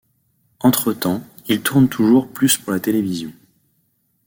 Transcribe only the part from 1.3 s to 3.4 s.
il tourne toujours plus pour la télévision.